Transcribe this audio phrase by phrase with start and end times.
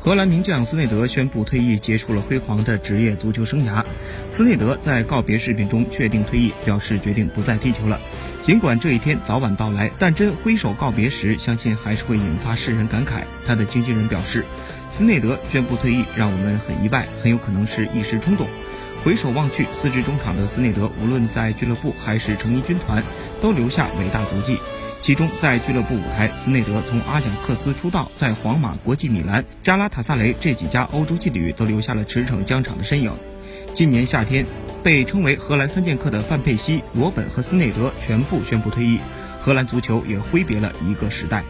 [0.00, 3.84] 荷兰名将斯内德宣布退役，结束了辉煌的职业足球生涯。
[4.30, 8.00] 斯内德在告别视频中确定退役，表示决定不再踢球了。
[8.40, 13.24] 尽管这一天早晚到来，但真挥手告别时，相信还是会引发世人感慨。
[13.44, 14.44] 他的经纪人表示，
[14.88, 18.46] 斯内德宣布退役让我们很意外，很有可能是一时冲动。
[19.04, 23.02] 回首望去，四支中场的斯内德，无论在俱乐部还是成衣军团，
[23.42, 24.58] 都留下伟大足迹。
[25.00, 33.12] 其中，在俱乐部舞台，斯内德从阿贾克斯出道，在皇马、国际米兰、加拉塔萨雷这几家欧洲劲旅都留下了驰骋疆场的身影。
[33.74, 34.44] 今年夏天，
[34.82, 38.98] 被称为荷兰三剑客的范佩西、罗本和斯内德全部宣布退役，
[39.40, 41.42] 荷兰足球也挥别了一个时代。